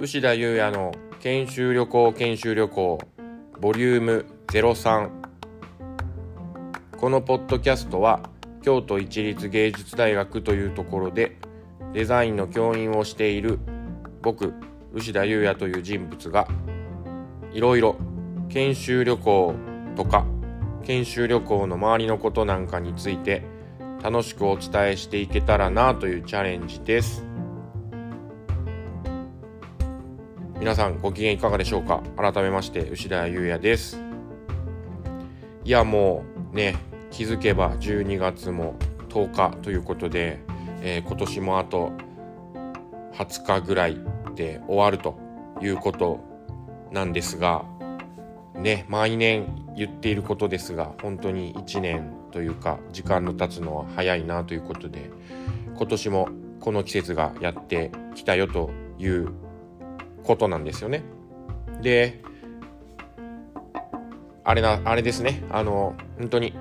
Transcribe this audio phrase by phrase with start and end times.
[0.00, 2.98] 牛田裕也の研修旅行研修旅行
[3.60, 5.10] ボリューム03
[6.96, 8.22] このポッドキャストは
[8.62, 11.36] 京都市立芸術大学というところで
[11.92, 13.58] デザインの教員をしている
[14.22, 14.54] 僕
[14.94, 16.48] 牛田裕也という人物が
[17.52, 17.96] いろいろ
[18.48, 19.54] 研修旅行
[19.96, 20.24] とか
[20.82, 23.42] 研修旅行の周りのことなんかについて
[24.02, 27.29] 楽しくお伝えしていけたらなというチャレンジです。
[30.60, 32.02] 皆さんご機嫌いかがでしょうか？
[32.18, 33.98] 改めまして牛田裕也です。
[35.64, 36.76] いやもうね
[37.10, 38.74] 気づけば12月も
[39.08, 40.38] 10日ということで、
[40.82, 41.92] えー、今年もあと
[43.14, 43.96] 20日ぐらい
[44.36, 45.18] で終わると
[45.62, 46.20] いうこと
[46.92, 47.64] なんですが
[48.54, 49.46] ね毎年
[49.78, 55.10] 言っていることですが本当に1年というか時間の経つのは早いなということで
[55.74, 56.28] 今年も
[56.60, 59.32] この季節がやってきたよという
[60.24, 61.02] ことなんですよね。
[61.80, 62.20] で
[64.44, 66.54] あれなあれですねあの本当に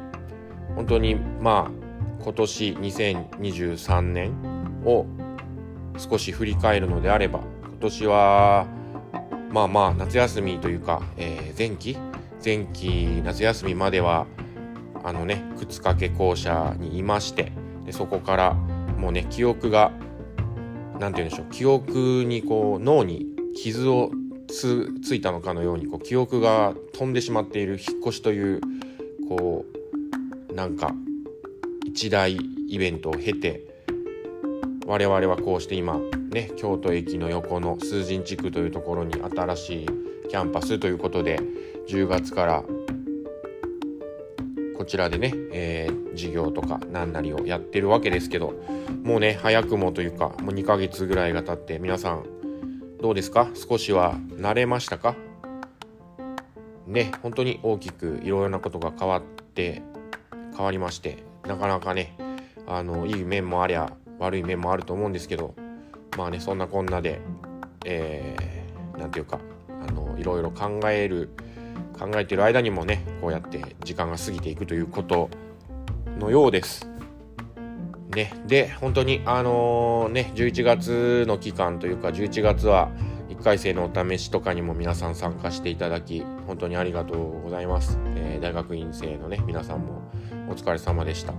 [0.75, 4.33] 本当にまあ今年2023年
[4.85, 5.05] を
[5.97, 8.67] 少し振り返るのであれば今年は
[9.51, 11.97] まあまあ夏休みというか、えー、前期
[12.43, 14.27] 前期夏休みまでは
[15.03, 17.51] あのね靴掛け校舎にいまして
[17.85, 19.91] でそこからもうね記憶が
[20.99, 23.25] 何て言うんでしょう記憶にこう脳に
[23.63, 24.11] 傷を
[24.47, 28.61] ついたのかのようにこう記憶が飛んでしまっている引っ越しという
[29.27, 29.65] こ
[30.49, 30.93] うなんか
[31.85, 33.63] 一大イベントを経て
[34.87, 35.99] 我々はこうして今
[36.31, 39.87] ね京都駅の横の数神地区というところに新しい
[40.29, 41.39] キャンパスということで
[41.87, 42.63] 10月から
[44.77, 48.53] こちらでね、えー、授業とか何なりをやってるわけですけど
[49.03, 52.38] もうね早くもというかもう2ヶ月ぐらいが経って皆さん
[53.01, 53.49] どうですか？
[53.53, 55.15] 少しは慣れましたか？
[56.85, 59.81] ね本当に大きくいろいろなことが変わって
[60.55, 62.17] 変わりましてなかなかね
[62.67, 65.53] あのいい面もありゃ悪い面もあると思うんですけど
[66.17, 67.21] まあねそんなこんなで
[67.85, 69.39] えー、なんて言うか
[69.69, 71.29] あのいろいろ考える
[71.97, 75.29] 考えてる間にもねこうやって時間が過ぎていくということ
[76.19, 76.88] のようです。
[78.19, 82.91] ね、で本当にあのー、ね11月の期間というか11月は
[83.29, 90.01] 1回生のお試しとかにも皆さん参加していただき本当にありがとうございます、えー、大学院生のね皆さんも
[90.49, 91.33] お疲れ様でした、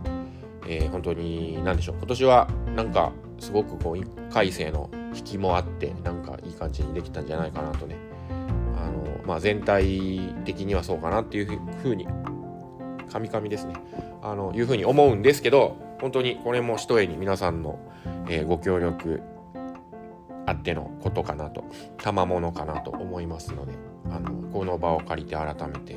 [0.66, 7.96] えー、本当に何でしょう今年はなんかすごくこう1回生の引きもあってなんかいい感じにできたんじゃないかなとね。
[8.76, 12.06] あの、まあ、全体的にはそうかなっていうふうに
[13.10, 13.74] カミカミですね。
[14.22, 17.78] あのいうふうに思うんですけど本当にこれもひとえに皆さんの、
[18.28, 19.20] えー、ご協力
[20.46, 21.64] あってのことかなと
[21.98, 23.74] 賜物かなと思いますので
[24.10, 25.96] あのこの場を借りて改めて、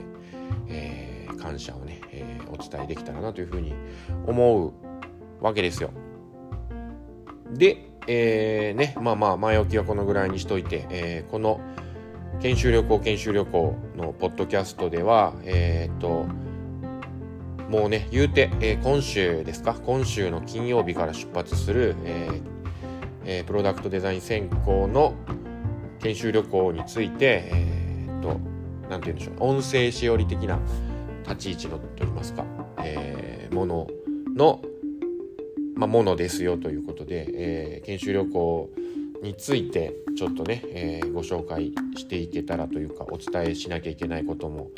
[0.68, 3.74] えー、感謝をね、えー、お伝えできたらなというふうに
[4.28, 4.74] 思う
[5.44, 5.92] わけですよ。
[7.52, 11.60] で、えー、ねまあまあ前置きはこのぐらいにしといて、えー、この
[12.42, 16.26] 研修旅行研修旅行のポッドキャストではえっ、と
[17.74, 22.42] もうね、言うて、えー、今週ですか、今週の金曜日から出発する、えー
[23.26, 25.16] えー、プロダクトデザイン専攻の
[26.00, 28.40] 研修旅行について、えー、っと、
[28.90, 30.60] なんて言うんでしょう、音声しおり的な
[31.28, 32.46] 立ち位置のといいますか、
[32.84, 33.88] えー、もの
[34.36, 34.62] の、
[35.74, 38.70] まあ、ものですよということで、えー、研修旅行
[39.24, 44.70] についてちょっとね、えー、ご紹介していけたらというかお伝えしなきゃいけないことも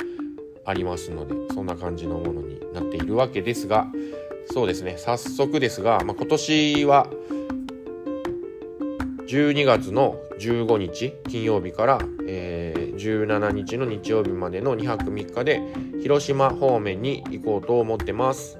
[0.66, 3.86] ありますのでそんな感じのものになっているわけですが
[4.52, 7.08] そうですね早速ですが、まあ、今年は
[9.26, 15.60] 12月の15日金曜日から、えー、17日の日曜日までの2泊3日で
[16.02, 18.58] 広島方面に行こうと思ってます。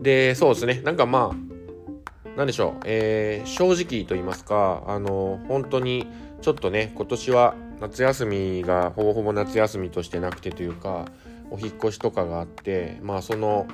[0.00, 0.80] で、そうですね。
[0.82, 2.80] なんかまあ、なんでしょう。
[2.84, 6.06] えー、正直と言いますか、あの、本当に
[6.40, 11.06] ちょっとね、今年は夏休みがほぼほぼ夏休みとしてなくてというか
[11.50, 13.66] お引越しとかがあってまあその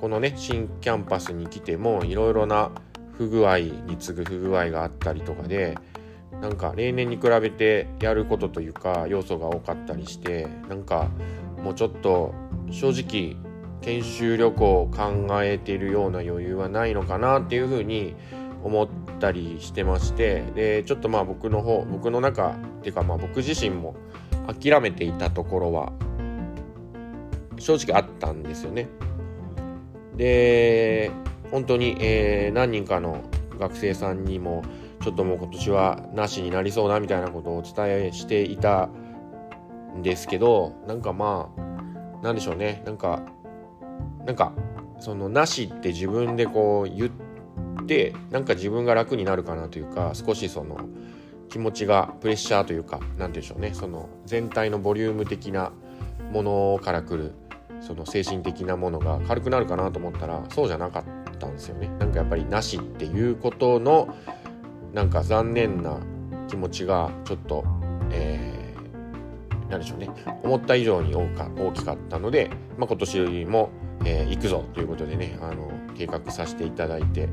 [0.00, 2.70] このね新キャンパスに来てもいろいろな
[3.12, 5.76] 不具合に次ぐ不具合があったりとかで
[6.40, 11.08] なんか例年に比べてやることというか要素が多かったりしてなんか
[11.62, 12.34] もうちょっと
[12.70, 13.36] 正直
[13.82, 18.16] 研修旅行を考えているような余裕はないのかなっていうふうに
[18.62, 18.88] 思っ
[19.18, 23.96] たりしてましてでちょっとまあ僕の方僕の中っていうかまあ僕自身も
[24.46, 25.92] 諦めていたところは
[27.58, 28.88] 正直あったんですよね。
[30.16, 31.10] で
[31.50, 33.22] 本当に、えー、何人かの
[33.58, 34.62] 学生さんにも
[35.00, 37.74] ちょっともう今年はなしになりそうなみたいなことをお伝
[38.06, 38.88] えしていた
[39.96, 43.22] んですけどなんかまあなんでしょうねなんか
[44.26, 44.52] なんか
[44.98, 47.21] そのなしって自分でこう言って
[48.30, 50.78] なんか自分が楽になるかなというか少しその
[51.48, 53.74] 気持ちがプレッシャーというか何て言うんでしょうね。
[53.74, 55.72] その全体のボリューム的な
[56.32, 57.32] ものからくる
[57.80, 61.04] その精神的なものが軽くなるかなと思ったらそうじゃなかっ
[61.38, 61.88] たんですよね。
[61.98, 64.14] なんかやっぱりなしっていうことの
[64.92, 65.98] なんか残念な
[66.48, 67.64] 気持ちがちょっと、
[68.10, 70.10] えー、なんでしょうね。
[70.42, 73.70] 思った以上に大か大きかったので、まあ、今年よりも、
[74.04, 77.28] えー、行くぞということでねあの計画させていただいて、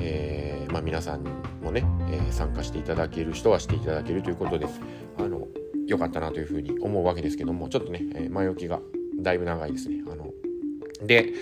[0.00, 1.24] えーまあ、皆さん
[1.62, 4.66] もね、え、参加していただける人はしていただけるということで
[5.18, 5.46] あの
[5.86, 8.80] 良かったなというふうに思うわけですけどもちょっとね、え、前置きが
[9.20, 10.02] だいぶ長いですね。
[10.10, 10.32] あの
[11.06, 11.32] で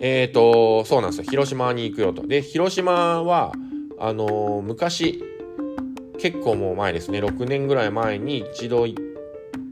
[0.00, 2.26] えっ、ー、とそうなんですよ広島に行くよと。
[2.26, 3.52] で広島は
[3.98, 5.22] あの昔
[6.18, 9.02] 結構もう前ですね6年ぐらい前に一度行っ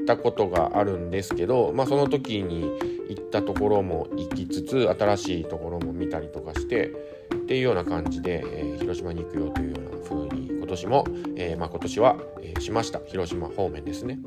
[0.07, 2.71] たことがあるんですけど、まあ、その時に
[3.15, 6.93] 行ったところも行きつつ新しいところも見たりとかして
[7.35, 11.05] っていうような感じで、えー、広島に行くよというような風に今年も、
[11.37, 13.01] えー、まあ、今年は、えー、しました。
[13.07, 14.19] 広島方面ですね。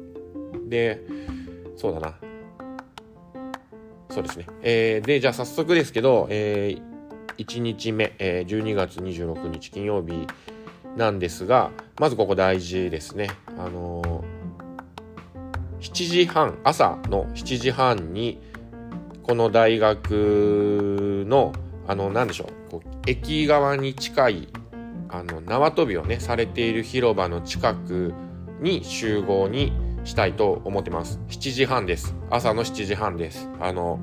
[0.68, 1.02] で
[1.76, 2.16] そうだな。
[4.10, 6.78] そうですね、えでじゃあ早速ですけど、え
[7.38, 10.26] 1日目、え12月26日金曜日
[10.96, 13.30] なんですがまずここ大事ですね。
[13.58, 14.24] あの
[15.82, 18.42] 7時半朝の7時半に
[19.26, 21.52] この大学の
[21.88, 24.48] あの何でしょうこう駅側に近い
[25.10, 28.14] あの縄跳びをねされている広場の近く
[28.62, 29.74] に集合に
[30.04, 31.20] したいと思ってます。
[31.30, 32.14] 7時半です。
[32.30, 33.50] 朝の7時半です。
[33.60, 34.00] あの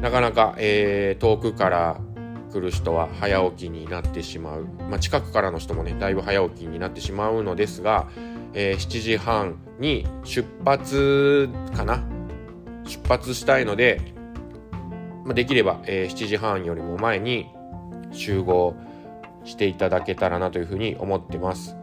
[0.00, 2.00] なかなか、えー、遠くから
[2.52, 8.08] 来る人は早起きになってしまう、まあ、近くからの人もねだいぶ早起きになってしまうのですが、
[8.54, 12.13] えー、7時半に出発かな。
[12.84, 14.00] 出発したいので、
[15.24, 17.50] まあ、できれば、えー、7時半よりも前に
[18.12, 18.74] 集合
[19.44, 21.76] していただけたらなというふうに思ってます。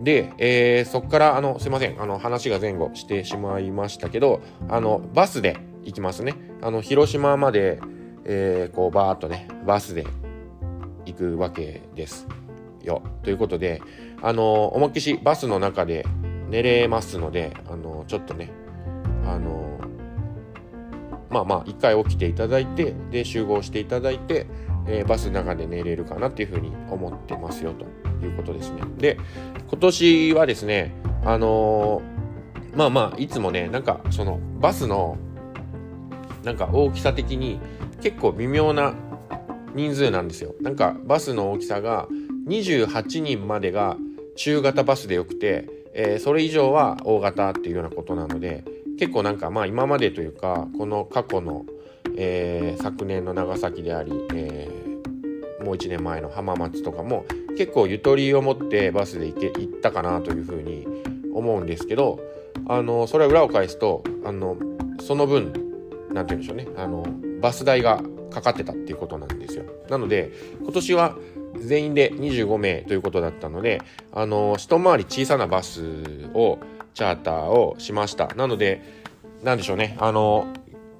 [0.00, 2.00] で、えー、そこからあのすいません。
[2.00, 6.34] あの話が前後してしまいましたけどあのバスで行きますね。
[6.62, 7.80] あの広島まで、
[8.24, 10.06] えー、こうバーっとねバスで
[11.06, 12.26] 行くわけです
[12.82, 13.02] よ。
[13.22, 13.80] ということで
[14.22, 16.04] あの思いっきしバスの中で
[16.50, 18.50] 寝れますのであのちょっとね
[19.24, 19.65] あの
[21.36, 24.46] まあまあ一回起きていただいてで集合していただいて、
[24.86, 27.84] えー、バスの中で寝れるかなっていうふうに思ってますよと
[28.24, 28.82] いうことですね。
[28.96, 29.18] で
[29.68, 30.94] 今年はですね
[31.24, 35.18] あのー、まあまあいつもねなんかそのバスの
[36.42, 37.60] なんか大きさ的に
[38.00, 38.94] 結構微妙な
[39.74, 40.54] 人数なんですよ。
[40.62, 42.08] なんかバスの大きさが
[42.48, 43.98] 28人までが
[44.36, 48.64] 中型バスでよくて、えー、それ以上は大型っていうようなことなので
[48.98, 51.64] 結構なんかまあ今までというかこの過去の、
[52.16, 57.24] えー、昨年の長崎であり、えー、もう1年前の浜松とかも
[57.56, 60.86] 結構ゆとりを持ってバスで行け行ったかなというふうに
[61.34, 62.20] 思うんですけど
[62.68, 64.56] あのそれは裏を返すとあの
[65.00, 65.52] その分
[66.12, 67.06] 何て言うんでしょうねあの
[67.40, 69.64] バス代がかかってたっていうことなんですよ。
[69.88, 71.16] なので今年は
[71.58, 73.80] 全員で25名ということだったので
[74.12, 76.58] あの一回り小さなバスを
[76.96, 78.80] チャーターをしましたなので
[79.44, 80.46] 何でしょうねあの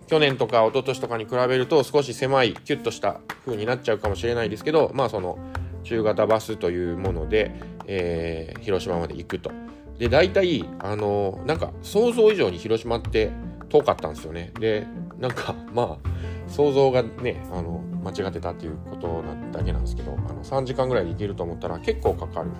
[0.07, 5.39] 去年とか一昨年とかに比べると少し狭いキュッとした風になっちゃうかもしれないですけどまあその
[5.85, 7.51] 中型バスというもので、
[7.87, 9.51] えー、広島まで行くと。
[9.99, 13.31] で大体あのなんか想像以上に広島って
[13.71, 14.53] 遠かったんですよね。
[14.61, 14.87] で
[15.19, 22.51] なんかまあ想像がねあの間違ってたっていうことなだけなんですけどあの3時間ぐらいで行けると思ったら結構かかる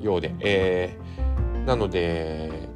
[0.00, 1.27] ようで、えー、
[1.66, 2.68] なので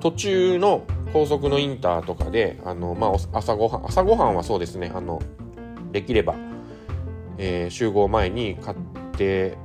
[0.00, 5.20] 途中の高速のインターとかであの、まあ、朝ごはん朝ごはんはそうですねあの
[5.92, 6.34] できれば、
[7.38, 8.76] えー、集合前に買っ
[9.16, 9.56] て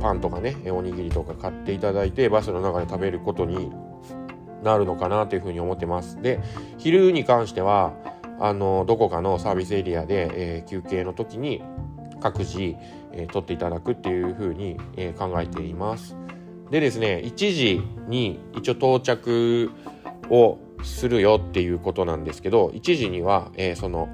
[0.00, 3.70] パンとかねおにぎりとか買っていただいてバスの中で食べることに
[4.62, 6.20] なるのかなというふうに思ってます。
[6.20, 6.40] で
[6.78, 7.94] 昼に関しては
[8.38, 11.62] あのどこかのサービスエリアで、えー、休憩の時に
[12.20, 12.74] 各自、
[13.12, 16.16] えー、取っていただくっていうふうに、えー、考えています。
[16.70, 19.70] でですね1時に一応到着
[20.30, 24.08] をするよっていうことなんですけど1時には、えー、その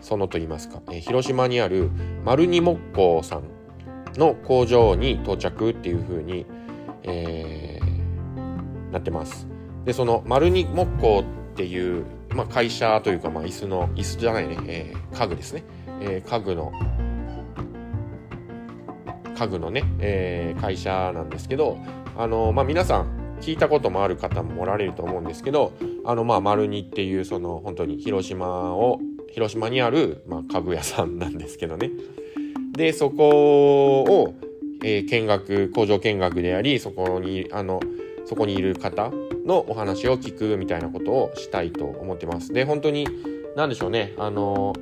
[0.00, 1.90] そのと言いますか、えー、広島にある
[2.24, 3.44] 丸二木工さん
[4.18, 6.44] の工場に到着っていうふうに、
[7.04, 9.46] えー、なってます。
[9.84, 15.64] でその丸二木工っていう、まあ、会社というか、まあ、椅子の椅子じゃないね、えー、家具ですね、
[16.00, 16.72] えー、家具の
[19.36, 21.78] 家具のね、えー、会社なんですけど
[22.16, 25.72] あの、まあ、皆さん聞いたこともある方もおられると思うんですけど
[26.04, 29.00] あのまあ丸二っていうその本当に広島を
[29.32, 31.90] 広島にある、まあ、家具屋さんなんですけどね。
[32.72, 34.34] でそこを、
[34.82, 37.80] えー、見学工場見学でありそこにあの
[38.24, 39.10] そこにいる方
[39.44, 42.52] のお話を聞くみたいなことをしたいと思ってます。
[42.52, 43.06] で本当に
[43.56, 44.14] 何でしょうね。
[44.18, 44.72] あの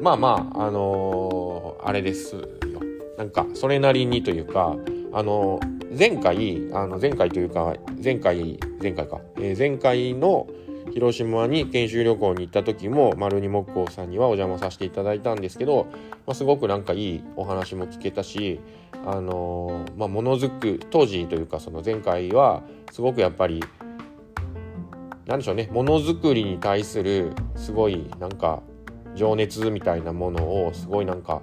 [0.00, 2.57] まあまああのあれです。
[3.18, 4.76] なんかそれなりにというか
[5.12, 5.58] あの
[5.96, 10.46] 前回あの前回というか前回前回か、えー、前回の
[10.92, 15.86] 広島に研修旅行に行った時も丸二木工さんにはお邪魔させていただいたんですけど、
[16.26, 18.60] まあ、すごくなんかいいお話も聞けたし
[19.04, 23.62] あのー、まあ、ものづく当時というかその前回はすごくやっぱり
[25.26, 28.62] なんでしょうねものづくりに対するすごいなんか
[29.14, 31.42] 情熱みたいなものをすごいなんか、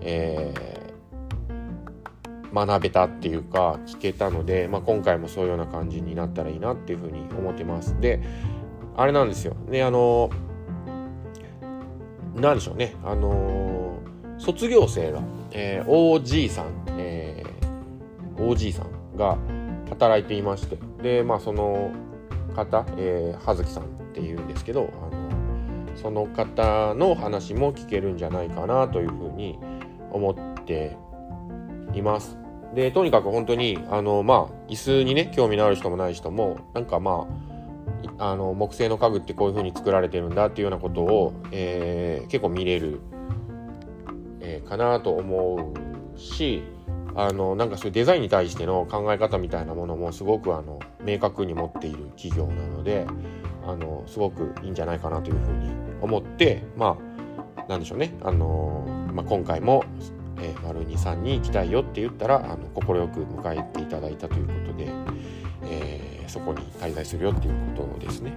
[0.00, 0.71] えー、
[2.52, 7.98] 学べたっていうか聞けたので、まあ、今回もそういうような感じになったらいいなっていうふうに思ってます。
[8.00, 8.20] で
[8.96, 9.56] あれなんですよ。
[9.70, 10.30] であの
[12.34, 13.98] なんでしょうねあの
[14.38, 16.66] 卒業生が、えー、OG さん、
[16.98, 19.38] えー、OG さんが
[19.90, 21.90] 働いていましてでまあその
[22.54, 25.22] 方、えー、葉月さんっていうんですけどあの
[25.96, 29.58] その方の話も聞けるんじゃないかなというふうに
[30.10, 30.96] 思って
[31.94, 32.41] います。
[32.74, 37.26] でとにかく本当にあのまあ椅子にね興味のある人もない人もなんかま
[38.18, 43.00] ああの木製の家具ってこういう風に作られてるんだっていうようなことを、えー、結構見れる、
[44.40, 45.74] えー、かなと思
[46.14, 46.62] うし
[47.14, 53.06] あのなんかそういうデザインに対しての考え方みたいなものもすごくあの明確に持っている企業なので
[53.66, 57.12] あのすごくいいんじゃないかなというふうに思ってまあ
[57.68, 58.14] なんでしょうね。
[58.22, 59.84] あの、まあ、今回も、
[60.42, 64.88] えー、丸二さんに行きたいよって言ったらあの快く迎えていただいたということで、
[65.64, 68.32] えー、そこに滞在するよっていうことですね。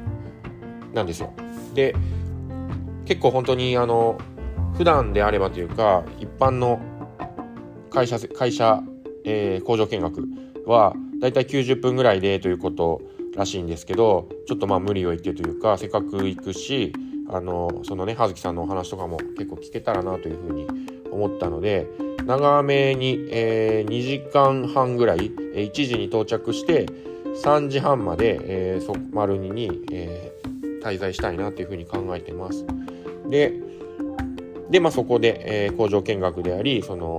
[0.93, 1.33] なんですよ。
[1.73, 1.95] で
[3.05, 4.17] 結構本当にあの
[4.77, 6.79] 普段であればというか一般の
[7.89, 8.81] 会社会社、
[9.23, 10.27] えー、工場見学
[10.65, 13.01] はだいたい90分ぐらいでということ
[13.35, 16.93] らしいんですけどちょっとまあ無理を言ってというかせっかく行くし
[17.29, 20.67] あのそのね葉月さんのお話とかも結構聞けたらなというふうに
[21.11, 21.87] 思ったので
[22.25, 26.87] 長めに、えー、2時間半ぐらい、えー、1時に到着して
[27.43, 32.65] 3時半まで、えー、そ丸二に、えー、滞在したいなというふうに考えてます。
[33.29, 33.53] で
[34.69, 37.17] で、まあ、そこで、えー、工場見学でありその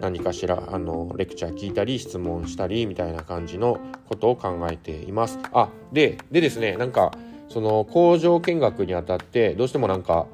[0.00, 5.38] 何かしらあのレクチャー聞いたり質問したりみたいな感じのことを考えています。
[5.52, 7.12] あででですねなんか
[7.48, 10.26] その工場見学にあたってどうしてもなんか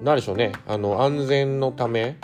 [0.00, 2.16] 何でしょうねあの安全のため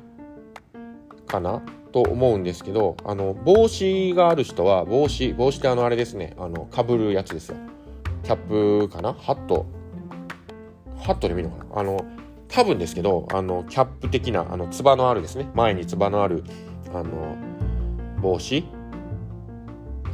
[1.27, 7.57] かなと思うんですけどあの帽子がある人は帽子帽子ってあのあれですねあのかぶるやつですよ。
[8.23, 9.13] キャップかな？
[9.13, 9.67] ハット。
[10.99, 11.81] ハットで見るのかな？
[11.81, 12.05] あの
[12.49, 15.49] 多分ですけどあのキャップ的なあのつばのあるですね。
[15.55, 16.45] 前につばのある
[16.93, 17.37] あの
[18.21, 18.65] 帽子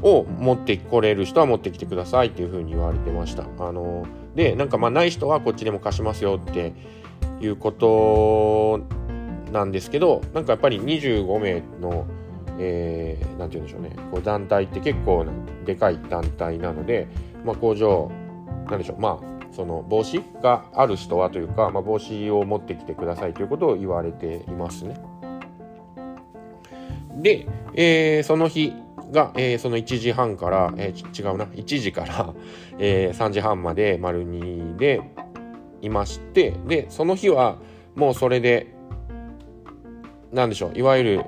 [0.02, 3.44] を持ってこれる人は持ってきてくださいっていうふうに言われてました。
[3.58, 6.72] あのでなんかまあない人はこっちでも貸しますよって
[7.40, 8.80] いうこと
[9.52, 12.06] なんですけどなんかやっぱり25名の
[12.58, 13.96] えー、て言うんでしょうね。
[14.10, 15.26] こう団体って結構
[15.64, 17.08] でかい団体なので、
[17.44, 18.10] まあ、工場
[18.68, 19.00] なんでしょう。
[19.00, 24.96] まあその帽子がある人はというか、まあ、帽子を持ってきてくださいということを言われていますね。
[27.16, 28.72] で、えー、その日
[29.10, 32.34] が、えー、その1時半から、えー、違うな、1時から、
[32.78, 35.02] えー、3時半まで丸2で
[35.82, 37.58] いまして、で、その日は
[37.94, 38.71] もうそれで、
[40.32, 41.24] なんでしょう、いわゆる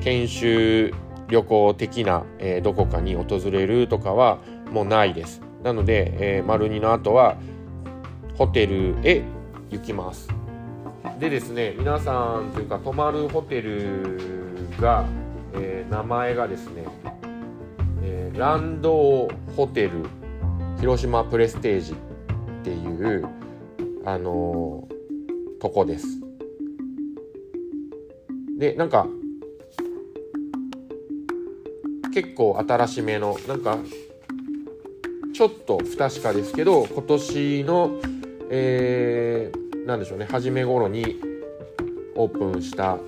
[0.00, 0.92] 研修
[1.28, 4.38] 旅行的な、えー、どこかに訪れるとかは
[4.70, 5.40] もうないです。
[5.62, 7.36] なので、えー、丸2の後は
[8.36, 9.22] ホテルへ
[9.70, 10.28] 行きます。
[11.18, 14.18] でですね、皆さんというか泊まるホテル
[14.80, 15.04] が、
[15.54, 16.84] えー、名前がですね、
[18.02, 19.90] えー、ランドホテル
[20.80, 21.96] 広島プレステージっ
[22.64, 23.26] ていう
[24.04, 26.19] あのー、とこです。
[28.60, 29.06] でなんか
[32.12, 33.78] 結構新しめのなんか
[35.32, 37.90] ちょっと不確かですけど今年の、
[38.50, 41.16] えー、なんでしょうね初め頃に
[42.14, 42.98] オープンした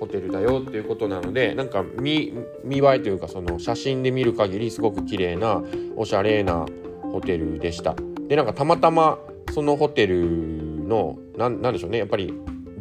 [0.00, 2.32] ホテルだよっていうことなのでなんか見
[2.64, 5.62] 見栄えというかその写真で見る限りすごく綺麗な
[5.96, 6.64] おしゃれな
[7.02, 7.94] ホテルでした。
[8.26, 9.18] でなんかたまたま
[9.52, 12.32] そのホテルのなんでしょうねやっぱり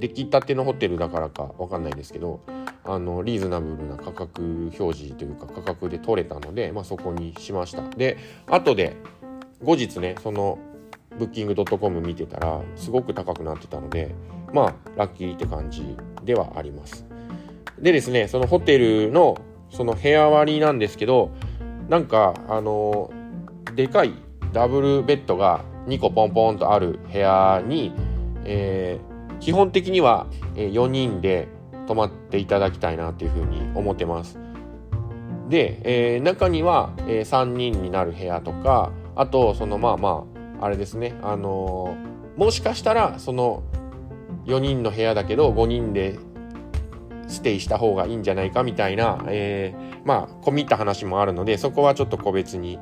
[0.03, 2.41] 出来たてのホテルだからかわかんないですけど
[2.83, 7.87] あのリーズナブルな価格表示というか価格で取れたので、まあ、そこにしました。
[7.91, 8.17] で
[8.47, 8.97] 後で
[9.63, 10.59] 後日ねその
[11.17, 14.13] ブッキングドットコム見てたらすごく高くなってたので
[14.51, 15.95] まあラッキーって感じ
[16.25, 17.05] ではあります。
[17.79, 19.37] でですねそのホテルの
[19.71, 21.31] その部屋割りなんですけど
[21.87, 23.09] なんかあの
[23.73, 24.11] でかい
[24.51, 27.93] ダブルベッドが2個ポンポンとある部屋に、
[28.43, 29.12] えー、
[29.43, 31.49] 基本的には4人で
[31.85, 34.39] 泊まっていただきたいなっていうふうに思ってます。
[35.49, 40.25] で、えー、中には、え、3人になる部屋とかあとそのまあま
[40.61, 43.63] ああれですねあのー、もしかしたらその
[44.45, 46.17] 4人の部屋だけど5人で
[47.27, 52.79] ステイした方がいいんじゃないかみたいな、えー、まあ込み入った話もあるのでそこはちょっと個別に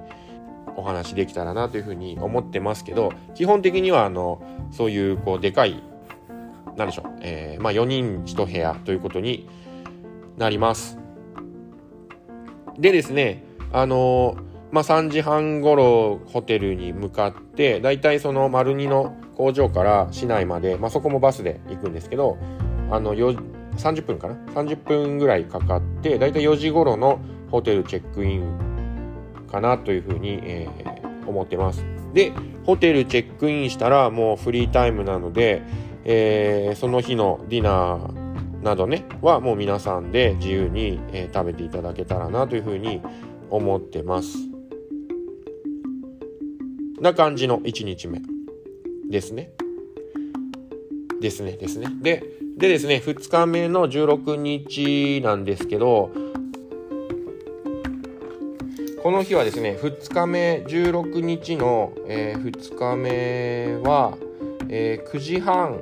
[0.75, 4.41] お話できたらなというふうに思ってますけど基本的にはあの
[4.72, 5.84] そういうこうでかい
[6.78, 9.48] 何でしょう、えー、まあ、4人1部屋ということに
[10.38, 10.98] なります。
[12.80, 14.38] でですねあの
[14.72, 22.38] まあ、3時半ごろホテルに向かってだいたいその丸二の工場から市内まで、まあ、そこもバスで行くんですけど
[22.90, 28.58] あの30分かな？30分ぐらいかかってだいたい4時頃のホテルチェックイン
[29.51, 31.86] かなというふうに、えー、思ってます。
[32.13, 32.32] で
[32.66, 35.63] ホテルチェックインしたらもうフリータイムなので、
[36.03, 43.01] えー、その日のディナーなどねはもう皆さんで自由に、えー、食べていただけたらなというふうに
[43.50, 44.38] 思ってます。
[47.00, 48.22] な感じの1日目
[49.10, 49.51] ですね。
[51.20, 51.88] ですねですね。
[52.01, 52.24] で
[52.58, 56.12] でですね2日目の16日なんですけど
[59.01, 64.15] この日はですね2日目16日の、えー、2日目は、
[64.70, 65.81] えー、9時半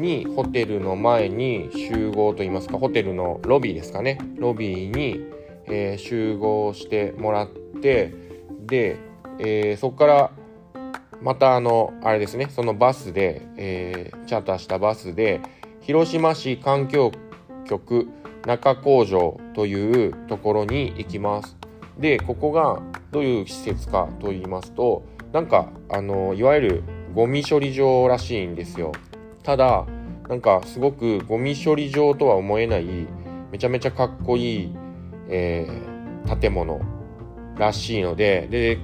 [0.00, 5.24] にホテルの前に集合といいますかホテルのロビーですかねロビーに、
[5.66, 7.48] えー、集合してもらっ
[7.80, 8.14] て
[8.66, 8.96] で、
[9.38, 10.30] えー、そこから
[11.22, 15.40] またあのあれですねそのバスで、えー、チャーターしたバスで
[15.80, 17.12] 広島市環境
[17.66, 18.08] 局
[18.46, 21.56] 中工場というところに行きます。
[21.98, 26.82] で、ここがどういう施設かと言いますと、なんか、あの、いわゆる
[27.14, 28.92] ゴミ処理場らしいんですよ。
[29.42, 29.86] ただ、
[30.28, 32.86] なんかすごくゴミ処理場とは思えない、
[33.50, 34.76] めちゃめちゃかっこいい、
[35.28, 36.80] えー、建物
[37.56, 38.78] らしいので、で、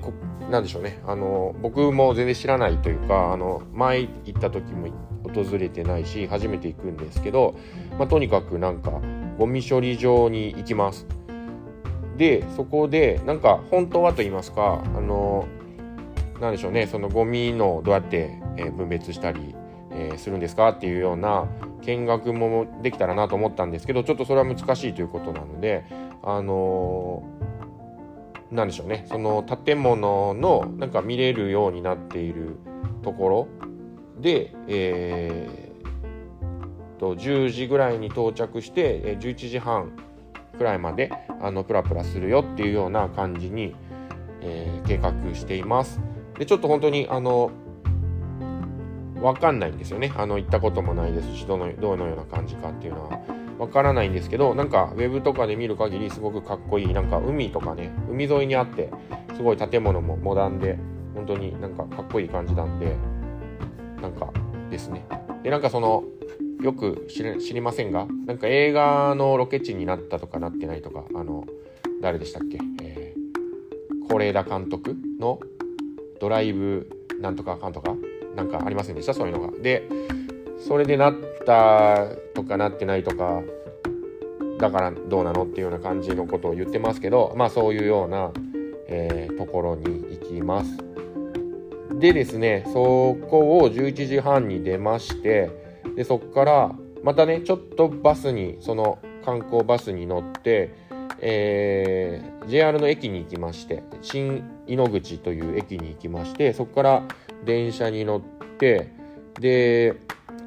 [0.51, 1.01] なんでしょうね。
[1.07, 4.89] あの、僕も全然知らないというか、あの、前行った時も
[5.25, 7.57] 訪れてないし、初めて行くんですけど、
[7.99, 9.01] まあ、とにかくなんか、
[9.39, 11.07] ゴミ処理場に行きます。
[12.17, 15.47] で、そこで、なんか本当はと言いますか、あの、
[16.41, 18.39] なんでしょうね、そのゴミのどうやって、
[18.77, 19.56] 分別したり、
[19.97, 20.69] えー、するんですか？
[20.69, 21.47] っていうような
[21.83, 25.85] 見学もできたらなと思ったんですけど、ちょっとそれは難しいということなので、
[26.23, 32.59] あのー、なんでしょうね、その建物のなんか見れるようになっている
[33.03, 33.49] ところ
[34.21, 35.67] で、えー
[36.99, 39.93] と10時ぐらいに到着して11時半
[40.57, 43.77] くらいまであのプラプラするよっていうような感じに、
[44.41, 46.01] えー、計画しています。
[46.39, 47.51] でちょっと本当にあの
[49.21, 50.13] 分かんないんですよね。
[50.17, 53.21] あの行ったこともないですしどのどのような感じかっていうのは。
[53.59, 58.91] 分からないんですけどなんかウェブとかで見る限りすごくかっこいいなんか海とかね海沿いにあって
[59.35, 60.79] すごい建物もモダンで
[61.15, 62.95] 本当になんかかっこいい感じなんで
[64.01, 64.31] なんか
[64.71, 65.07] ですね。
[65.43, 66.05] でなんかその
[66.61, 71.47] よく知り知りませんがなんか映画のロケ地になったとかなってないとかあの
[72.03, 75.39] 誰でしたっけ、えー、是枝監督の
[76.21, 76.89] ドライブ
[77.21, 77.95] なんとかかんとか
[78.37, 79.59] なんかありませんでしたそういうのが。
[79.59, 79.89] で
[80.59, 83.43] それでなったとかなってないとか
[84.59, 88.31] だからどうなのっていうような感じのことを言ってますけどまあそういうような、
[88.89, 89.85] えー、ところに
[90.21, 90.87] 行きます。
[91.99, 95.51] でですねそこを11時半に出まして
[95.97, 100.75] でそこからまたねちょっとバスにその観光バスに乗って、
[101.21, 107.03] えー、JR の駅に行きまして新井ノ口という駅に行きましてそこから
[107.47, 108.21] 電車に乗っ
[108.59, 108.93] て
[109.41, 109.97] で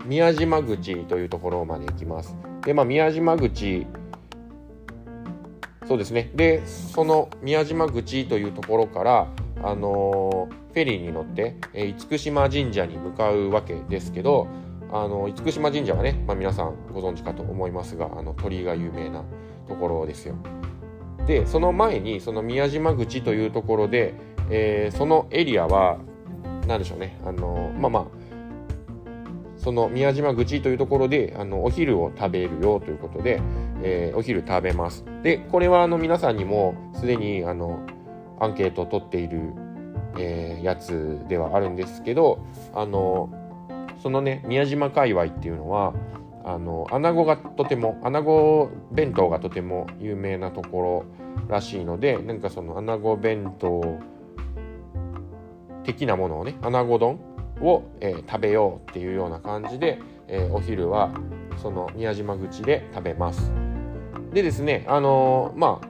[0.06, 3.88] 宮島口というところまで行きますでまあ宮島口
[5.88, 9.28] そうですねでその宮島口というところから
[9.64, 14.48] あのー、フェリーに乗って、えー、厳島神社に向かうわけですけど
[14.92, 19.24] あの厳島神社はね、まあ、皆さんご存知かと思いますがあの鳥居が有名な
[19.68, 20.36] ところですよ。
[21.28, 24.16] でその前にその宮島口というところで、
[24.50, 26.00] えー、そのエリアは
[26.70, 27.20] 何でしょうね。
[27.26, 28.06] あのまあまあ
[29.58, 33.42] その宮島口というところであのお昼を食べるよということで、
[33.84, 35.04] えー、お昼食べます。
[35.24, 37.86] でこれはあの皆さんにもすでにあの
[38.40, 39.54] アンケートを取っている、
[40.18, 42.40] えー、やつではあるんですけど
[42.74, 43.30] あの
[44.02, 45.94] そのね宮島界隈っていうのは
[46.46, 51.06] あの穴子がとても穴子弁当がとても有名なとこ
[51.40, 54.00] ろらしいのでなんかその穴子弁当
[55.94, 57.20] 的なものをね穴子丼
[57.62, 61.12] を、えー、食べようっていうような感じで、えー、お昼は
[61.62, 63.52] その宮島口で食べます。
[64.34, 65.82] でですねあのー、ま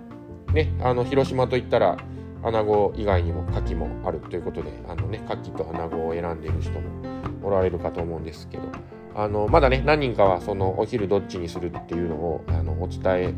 [0.47, 1.97] あねあの広島といったら
[2.41, 6.81] 穴子以外にも牡蠣もあるということであのね牡蠣と穴子を選んでいる人も
[7.43, 8.63] おられるかと思うんですけど
[9.15, 13.33] あのまだね何人かはそのお昼どっちにするっていうのをあのお伝え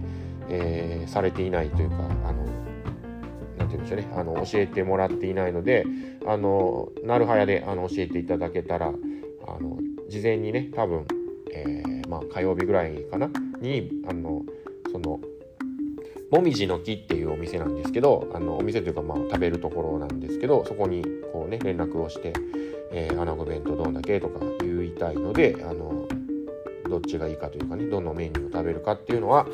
[0.53, 1.95] えー、されていないというか
[2.25, 2.45] あの
[3.71, 5.85] て言うんでしょうねあの教えてもらっていないので
[6.25, 8.91] あのなるはやであの教えていただけたらあ
[9.59, 9.77] の
[10.09, 11.05] 事前にね多分、
[11.53, 13.29] えー、まあ、火曜日ぐらいかな？
[13.59, 14.43] にあの
[14.91, 15.19] その
[16.31, 21.03] もみじの木っていうお店なんですけどあのお店というかまあ食べるところなんですけどそこに
[21.33, 22.33] こうね連絡をして
[22.91, 26.07] 「えー、穴子弁当どんだけ?」とか言いたいのであの
[26.89, 29.45] どっちがいいかというかねどのメニューを食べるかっていうのは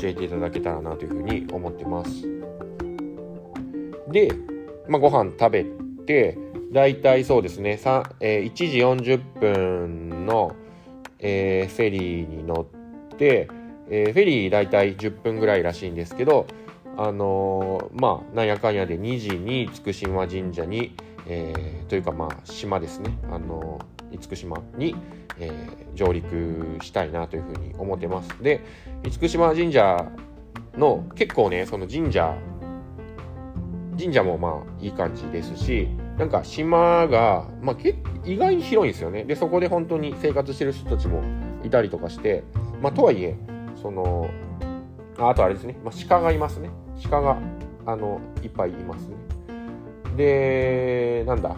[0.00, 2.35] 教えていただけたらなというふうに思ってます
[4.08, 4.30] で、
[4.88, 5.66] まあ、ご飯食べ
[6.06, 6.38] て
[6.72, 7.80] だいたいそうですね、
[8.20, 10.54] えー、1時40分の、
[11.18, 12.66] えー、フェリーに乗
[13.12, 13.48] って、
[13.88, 16.46] えー、フェリーだいたい10分ぐらいらしいんですけど
[16.96, 20.94] あのー、まあなんやかんやで2時に厳島神社に、
[21.26, 23.78] えー、というかまあ島ですねあの
[24.10, 24.96] 厳島に、
[25.38, 28.42] えー、上陸したいなというふうに思ってます。
[28.42, 28.64] で
[29.02, 30.10] 厳島神社
[30.76, 32.34] の結構ねその神社
[33.98, 37.76] 神社もまあいい感じですしなんか島が、まあ、
[38.24, 39.24] 意外に広いんですよね。
[39.24, 41.22] でそこで本当に生活してる人たちも
[41.62, 42.44] いたりとかして
[42.80, 43.36] まあとはいえ
[43.80, 44.30] その
[45.18, 46.70] あとあれですね、まあ、鹿がいますね。
[47.10, 47.38] 鹿が
[47.86, 49.16] あのいっぱいいますね。
[50.16, 51.56] でなんだ。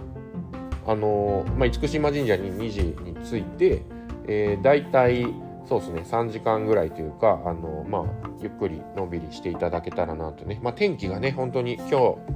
[0.87, 3.83] あのまあ、厳島神社に2時に着いて、
[4.27, 5.27] えー、大体
[5.69, 6.01] そうですね。
[6.01, 8.05] 3時間ぐらいというかあの、まあ、
[8.41, 11.91] ゆっくりのんびりしていただけたらなとね、まあ、天気がね本当に今日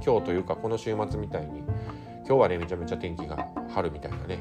[0.05, 1.63] 今日というかこの週末みたいに
[2.19, 4.37] 今日はねめちゃめちゃ天気が春みたいなね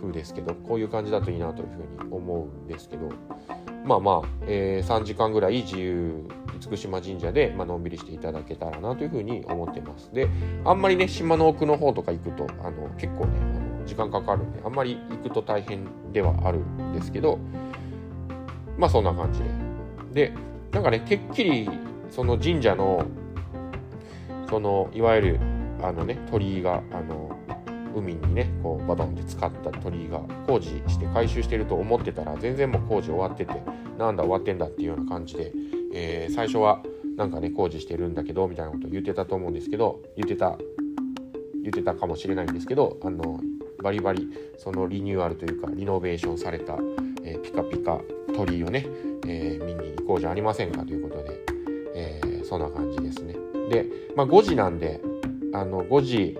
[0.00, 3.10] 風ですけどこういう感じだといいなというふうに思うんですけど。
[3.84, 6.26] まあまあ、えー、3時間ぐらい自由
[6.58, 10.10] 厳島神社で、まあのんびりしていただけたらなというふうに思ってます。
[10.14, 10.26] で
[10.64, 17.38] あんまりね島の奥の方とか行くとあの結構ね時間かかるんであんまり行くと大変ではあるんですけど
[18.78, 19.46] まあそんな感じで。
[20.12, 20.32] で
[20.72, 21.68] なんかねてっきり
[22.10, 23.04] その神社の
[24.48, 25.40] そのいわゆる
[25.82, 27.36] あのね鳥居があの
[27.94, 33.62] 海にねこうバトンって使った鳥居が工事して回収してると思ってたら全然もう工事終わってて
[33.98, 35.52] なんだ終わってんだっていうような感じで、
[35.92, 36.82] えー、最初は
[37.16, 40.58] なんかね工事してるんだけどみたいなことを言ってたと思うんですけど言ってた
[41.62, 43.40] 言ってたかもしれないんですけどあの
[43.84, 46.76] バリバリそのリニューアルというかリノベーションされた、
[47.22, 48.00] えー、ピカピカ
[48.34, 48.86] 鳥居をね、
[49.26, 51.40] えー、見に行こうじゃありませんかということで、
[51.94, 53.34] えー、そんな感じですね
[53.70, 55.00] で、まあ、5時なんで
[55.52, 56.36] あの5時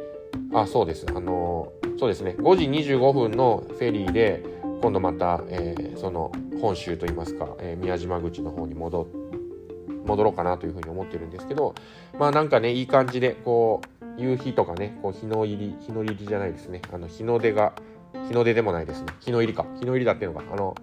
[0.54, 1.04] あ、そうです。
[1.10, 2.36] あのそうですね。
[2.38, 4.42] 5時25分のフェリーで、
[4.80, 9.06] 今度また、えー、その本州といいますか、えー、宮島口の方に戻
[10.06, 11.74] 戻ろうかなというふうに思ってるんですけど、
[12.18, 16.82] まあなんかね、いい感じで、こう、夕日とかね、こう日の入り、日の入りじゃないですね。
[16.92, 17.72] あの、日の出が、
[18.28, 19.06] 日の出でもないですね。
[19.20, 19.66] 日の入りか。
[19.80, 20.76] 日の入りだっていうのが、あの、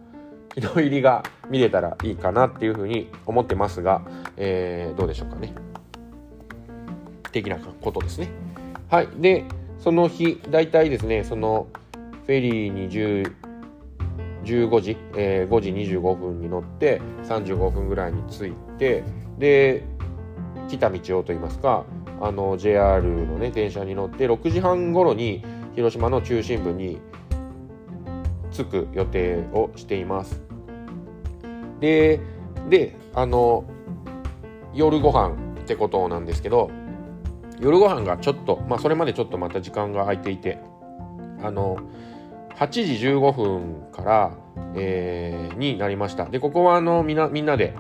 [0.56, 4.02] 日の入りが見れたらいいかなっていうふうに思ってますが、
[4.38, 5.54] えー、どうでしょうかね。
[7.32, 8.30] 的なことですね。
[8.90, 9.08] はい。
[9.18, 9.46] で、
[9.80, 11.68] その日、大体ですね、その
[12.26, 13.52] フェリーに10
[14.44, 19.04] 15時、えー、5時25分に乗って35分ぐらいに着いて
[19.38, 19.84] で
[20.68, 21.86] 来た道をといいますか
[22.22, 25.44] あの JR のね電車に乗って6時半頃に
[25.76, 27.00] 広島の中心部に
[28.52, 30.42] 着く予定をしています。
[31.80, 32.20] で
[32.70, 33.66] であの
[34.74, 36.70] 夜ご飯ってことなんですけど
[37.60, 40.60] 夜ご飯がちょっと、まあ、それまでちょっとまた時間が空いていて
[41.42, 41.78] あの
[42.56, 44.38] 8時15分から、
[44.76, 46.26] えー、になりました。
[46.26, 47.76] でここはあのみんなみんなで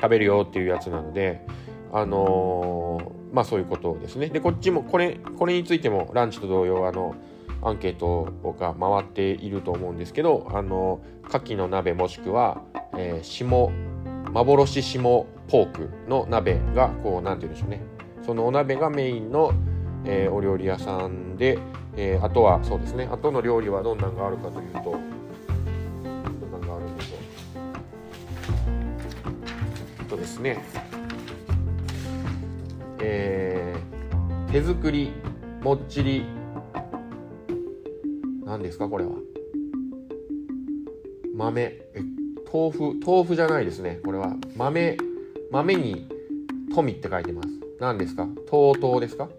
[0.00, 1.46] 食べるよっていうやつなので
[1.92, 3.00] あの、
[3.32, 4.28] まあそういうことですね。
[4.28, 7.14] でこっちもこれこれについてもランチと同様あの
[7.62, 12.62] アンケートが回っていると思うんですけどあの牡蠣の鍋もしくは、
[12.96, 13.70] えー、下
[14.32, 17.82] 幻下ポークの鍋がこう何て言うんでしょうね。
[18.24, 19.52] そのお鍋がメインの、
[20.04, 21.58] えー、お料理屋さんで、
[21.96, 23.08] えー、あとはそうですね。
[23.10, 27.20] あとの料理はどんなんがあるかというとどんなんがあるんでしょう。
[30.10, 30.62] とですね。
[33.02, 35.12] えー、手作り
[35.62, 36.24] もっちり。
[38.44, 39.12] 何ですかこれは。
[41.34, 41.62] 豆。
[41.62, 42.02] え
[42.52, 44.00] 豆腐豆腐じゃないですね。
[44.04, 44.34] これは。
[44.56, 44.96] 豆
[45.50, 46.08] 豆に
[46.74, 47.48] 富って書いてます。
[47.78, 49.26] 何ですか？TOTO ですか？
[49.26, 49.32] こ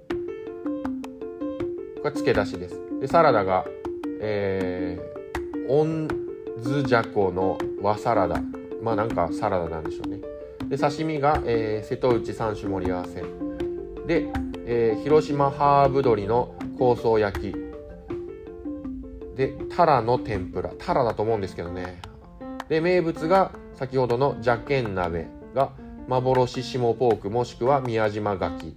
[2.06, 2.80] れ漬け出しです。
[3.00, 3.65] でサラダが
[4.21, 6.08] えー、オン
[6.60, 8.41] ズジャコの和サラダ。
[8.82, 10.19] まあなんかサラダなんでしょうね。
[10.69, 13.21] で刺身が、えー、瀬戸内3種盛り合わせ。
[14.12, 14.28] で、
[14.65, 17.56] えー、広島ハーブ鶏の香草焼き。
[19.38, 20.69] でタラの天ぷら。
[20.78, 22.02] タラだと思うんですけどね。
[22.67, 25.71] で名物が先ほどの邪剣鍋が
[26.10, 28.74] 幻下ポークもしくは宮島牡蠣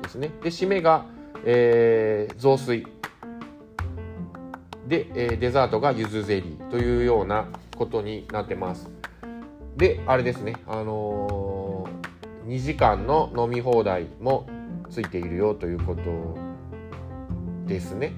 [0.00, 0.30] ですね。
[0.42, 1.04] で締めが、
[1.44, 2.86] えー、雑炊。
[4.88, 8.88] で、えー、デザートがゆずゼリーというようなことになってます。
[9.76, 10.56] であれですね。
[10.66, 14.48] あのー、2時間の飲み放題も
[14.90, 16.36] ついているよということ
[17.66, 18.12] ですね。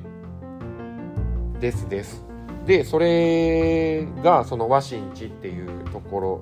[1.61, 2.25] ですです。
[2.67, 6.41] でそれがその和新地っていうところ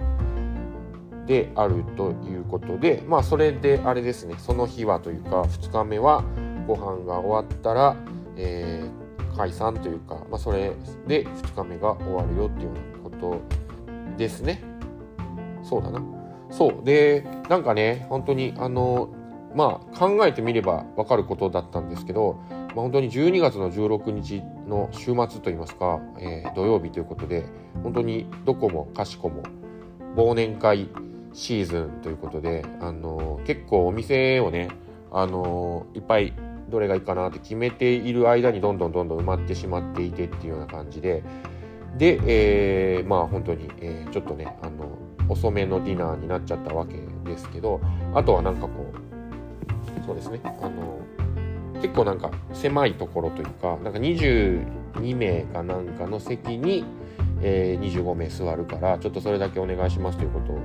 [1.26, 4.34] であるということでまあそれであれですね。
[4.38, 6.24] その日はというか2日目は
[6.66, 7.96] ご飯が終わったら、
[8.36, 10.72] えー、解散というか、まあ、それ
[11.06, 13.40] で2日目が終わるよっていうようなこと
[14.16, 14.62] ですね。
[15.62, 16.02] そうだな。
[16.50, 16.84] そう。
[16.84, 19.10] でなんかね本当にあの
[19.54, 22.40] まあ考えてみれば分かることだったんですけど
[22.74, 27.44] まあ、本当に12月の16日の週末といいますか、えー、土曜日ということで
[27.82, 29.42] 本当にどこもかしこも
[30.16, 30.88] 忘年会
[31.32, 34.68] シーズンということで、あのー、結構お店をね、
[35.12, 36.32] あのー、いっぱい
[36.68, 41.22] どれがいいかなって決めている間にどんどんどんどん埋まってしまっていてっていうような感じで
[41.96, 47.80] で、えー、まあ本当に、えー、ちょっとねあの遅めのディナーになっちゃったわけですけど
[48.14, 49.09] あとはなんかこう
[50.06, 50.40] そうですね。
[50.44, 51.00] あの
[51.80, 56.84] 結構なんか狭いところというかなんか22名かなんかの席に、
[57.40, 60.58] えー、25名座るからちょっとそれだけお願いしますということを、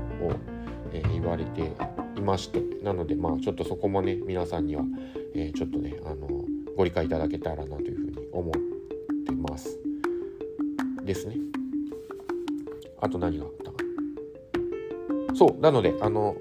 [0.91, 1.71] えー、言われて
[2.17, 4.83] いましてなのでまあちょっとそこもね皆さんには、
[5.33, 6.27] えー、ちょっとねあの
[6.75, 8.53] ご理解いただけたらなというふうに思っ
[9.25, 9.79] てます。
[11.05, 11.37] ですね。
[12.99, 13.71] あと何があった？
[13.71, 13.77] か
[15.35, 16.35] そうなのであの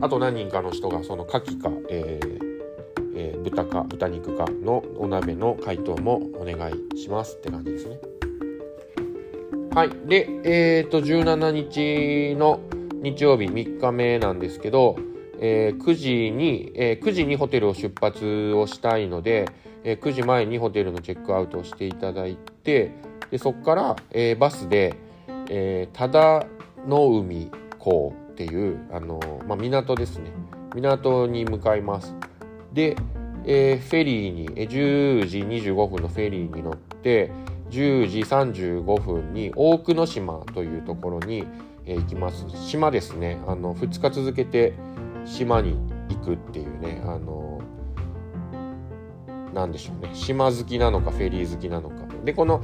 [0.00, 2.38] あと何人かの人がその牡蠣か、えー
[3.14, 7.98] えー、豚か豚肉かのお鍋の解凍もお願いしますって感じですね。
[9.74, 9.90] はい。
[10.06, 12.60] で、えっ、ー、と、17日の
[13.02, 14.96] 日曜日3日目なんですけど、
[15.40, 19.48] えー、9時に、えー、9時にホテルを出発をしたいので、
[19.84, 22.92] えー、9時前にホテルのチェックアウトをしていただいて、
[23.30, 24.96] でそこから、えー、バスで、
[25.48, 26.46] えー、忠
[26.86, 30.30] の海港っていう、あのまあ、港ですね。
[30.72, 32.14] 港に向かいます。
[32.72, 32.94] で、
[33.44, 37.32] えー、フェリーに、え10時25分のフェリーに乗って
[37.70, 41.46] 10時35分に大久野島というところに、
[41.84, 44.74] えー、行きます島ですねあの2日続けて
[45.24, 45.76] 島に
[46.08, 47.60] 行くっていうねあの
[49.54, 52.62] なんでしょうね島好きなのかフェリー好きなのかでこの、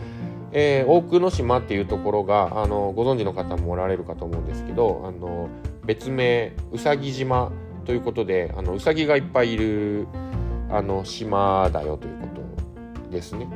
[0.56, 5.48] えー、大久野島っていうところがあのご存知の方もおられるかと思うんですけどあの
[5.84, 7.50] 別名うさぎ島
[7.84, 10.06] ということであのうさぎがいっぱいいる
[10.70, 13.48] あの島だよということですね。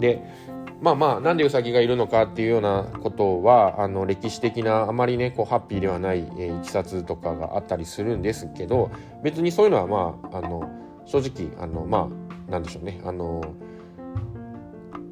[0.00, 0.22] で
[0.80, 8.90] まあまあなんでウサギがいるのかっていうようなことはあの歴史的なあまりねこうハッピーではないえいき、さつとかがあったりするんですけど
[9.24, 10.70] 別にそういうのはまああの
[11.04, 12.08] 正直あのま
[12.48, 13.42] あなんでしょうねあの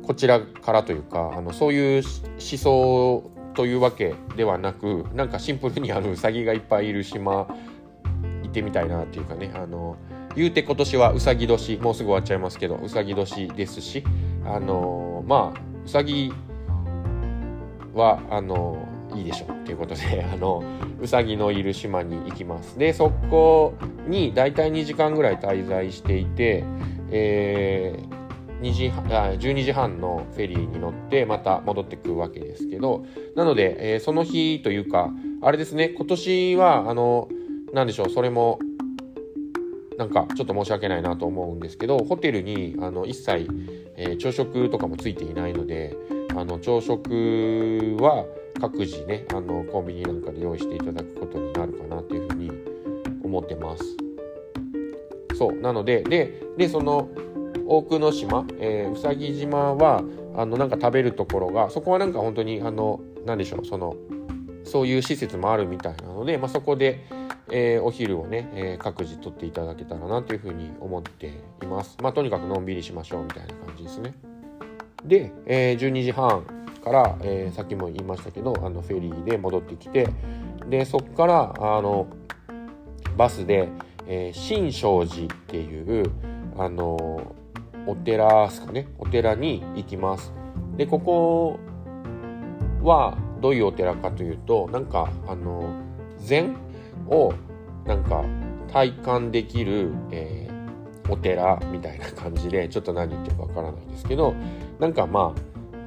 [0.06, 7.48] こちらからというかあのそういう思想というわけではなくなんかシンプルにあのウサギがいっぱいいる島
[8.42, 9.96] 行ってみたいなっていうかねあの
[10.36, 14.04] 言うて今年はうさぎ年もうすぐ終わっちゃいますけどうさぎ年ですし
[14.44, 16.32] あのまあうさぎ
[17.94, 20.62] はあのいいでしょうっていうことで あの
[21.00, 22.78] うさぎのいる島に行きます。
[22.78, 23.74] でそこ
[24.06, 26.62] に大体2時間ぐらい滞在していて、
[27.10, 28.25] えー、
[28.60, 35.10] 2時あ12時半のフェリーに乗ってまた戻ってくるわけですけどなので、えー、その日というか
[35.42, 37.28] あれですね今年はあの
[37.72, 38.58] なんでしょうそれも
[39.98, 43.48] なんかちょっと申し訳ないなと思うんですけどホテルにあの一切、
[43.96, 45.96] えー、朝食とかもついていないので
[46.34, 48.24] あの朝食は
[48.60, 52.50] 各自ねあのコンビニなんかで用意していただくことになるかなというふうに
[53.22, 53.84] 思ってます。
[55.34, 57.08] そうなのでででその
[57.68, 60.02] 大久野島、えー、うさぎ島は
[60.36, 63.96] あのなんか食べるところがそこはなんか本当にあの何でしょうその
[64.64, 67.06] そういう施設もあるみたいなので、まあ、そこで、
[67.50, 71.28] えー、お昼をね、えー、各自とっていただけたらなというふうに思って
[71.62, 71.96] います。
[72.02, 74.14] まあ、とにかくのんびりしましょうみたいな感じですね。
[75.04, 76.44] で、えー、12時半
[76.82, 80.08] から、えー、さっきも言いましたけどあのフェリーで戻ってきて
[80.68, 82.08] でそこからあの
[83.16, 83.68] バスで、
[84.06, 86.10] えー、新勝寺っていう
[86.58, 87.35] あの
[87.86, 90.32] お寺ですかねお寺に行きます。
[90.76, 91.58] でここ
[92.82, 95.74] はどういうお寺かというとなんかあの
[96.18, 96.56] 禅
[97.08, 97.32] を
[97.84, 98.24] なんか
[98.72, 104.34] 体感できる、えー、お寺みたいな感じでちょっと何言ってるかわからないんですけど
[104.78, 105.34] なんかま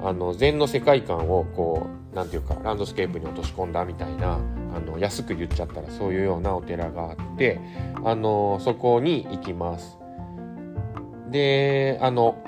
[0.02, 4.38] ああの禅の世界観をこう何て言うかランドスケープに落とし込んだみたいな
[4.74, 7.60] あの安く言っちゃったらそういうようなお寺があって
[8.02, 9.99] あのそこに行きます。
[11.30, 12.42] であの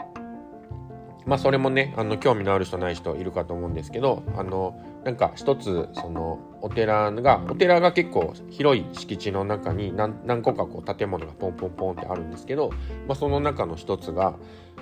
[1.24, 12.70] まあそれもねあの興味のある人ない人いるかと思うんですけどあのなんか一つそのお寺がお寺が結構広い敷地の中に何何個かこう建物がポンポンポンってあるんですけど、
[13.06, 14.34] まあ、その中の一つが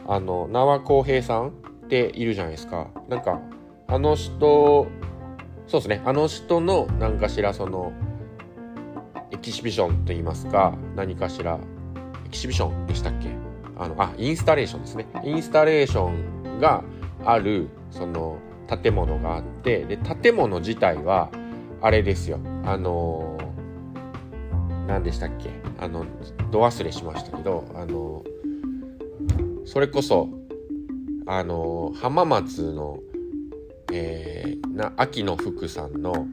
[0.06, 1.52] あの縄浩平さんっ
[1.88, 2.88] ているじゃないですか。
[3.08, 3.40] なんか
[3.88, 4.86] あの人
[5.66, 6.02] そうですね。
[6.04, 7.92] あの人の何かしらその
[9.30, 11.58] エキシビションと言いますか何かしら
[12.26, 13.49] エキシビションでしたっけ？
[13.80, 15.06] あのあインスタレーションですね。
[15.24, 16.84] インスタレーションが
[17.24, 18.38] あるその
[18.82, 21.30] 建物があってで建物自体は
[21.80, 22.38] あれですよ。
[22.64, 23.38] あの
[24.86, 25.48] 何でしたっけ？
[25.78, 26.04] あの
[26.50, 28.22] ど忘れしましたけどあの
[29.64, 30.28] それこそ
[31.26, 32.98] あの浜松の、
[33.92, 36.26] えー、な秋野福さんの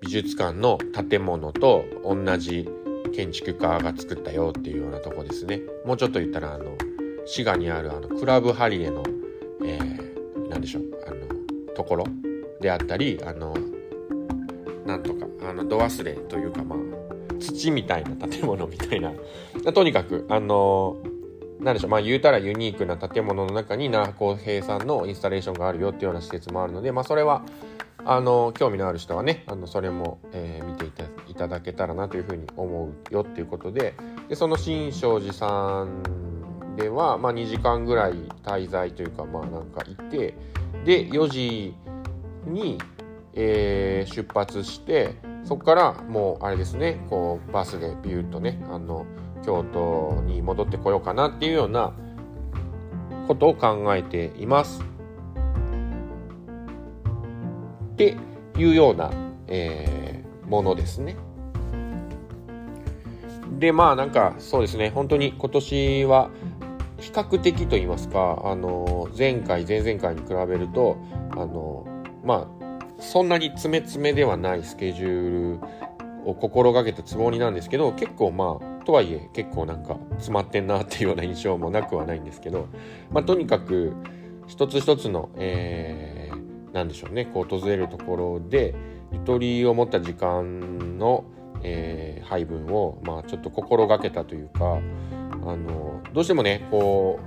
[0.00, 0.78] 美術館の
[1.08, 2.68] 建物と同じ
[3.16, 5.62] 建築家が作ったよっていうようなとこですね。
[5.86, 6.76] もうちょっと言ったらあの
[7.24, 9.02] 滋賀にあるあのクラブハリエの、
[9.64, 12.04] えー、何でしょうあのところ
[12.60, 13.56] であったりあの
[14.84, 16.78] なんとかあのど忘れというかまあ
[17.40, 19.12] 土みたいな建物みたいな。
[19.72, 20.98] とにかくあの
[21.58, 27.42] なんでしょうまあ言うたらユニークな建物の中に那浩平さんのインスタレーションがあるよっていうような施設もあるのでまあそれは
[28.04, 31.04] あの興味のある人はねあのそれも、えー、見ていた
[31.36, 33.94] ただけたらなというふうに思うよっていうことで
[34.28, 36.02] でその新勝寺さん
[36.76, 40.34] では、まあ、2時間ぐらい滞在というかまあなんかいて
[40.84, 41.74] で4時
[42.46, 42.78] に、
[43.34, 49.06] えー、出発してそこからもうあれですねこうバスでビューッとねあの
[49.44, 51.92] 京都に戻ってこようかなっていうような
[53.26, 54.82] ことを考えています。
[57.92, 58.16] って
[58.58, 59.10] いうような、
[59.46, 61.16] えー、ものですね。
[63.58, 64.90] でまあなんかそうですね。
[64.90, 66.30] 本当に今年は
[66.98, 70.96] 比較的と言いますかあの前回前々回に比べると
[71.32, 71.86] あの
[72.24, 82.68] まあそんなに詰め詰めではないスケジュールを心がけたつもりなんですけど結構まあとはいえ結構なんか詰まってんなっていうような印象もなくはないんですけど、
[83.10, 83.94] まあ、とにかく
[84.46, 86.16] 一つ一つの、えー
[86.76, 88.74] 何でしょうねこう訪れるところで
[89.10, 91.24] ゆとりを持った時間の、
[91.66, 94.78] えー、配分を、まあ、ちょっと心がけたというか
[95.42, 97.18] あのどうしてもねこ